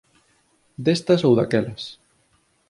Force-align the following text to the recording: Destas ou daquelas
Destas 0.85 1.21
ou 1.27 1.33
daquelas 1.39 1.83